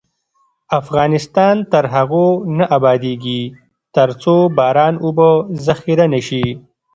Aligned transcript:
افغانستان 0.79 1.55
تر 1.71 1.83
هغو 1.93 2.27
نه 2.57 2.65
ابادیږي، 2.77 3.41
ترڅو 3.95 4.35
باران 4.57 4.93
اوبه 5.05 5.29
ذخیره 5.65 6.05
نشي. 6.13 6.45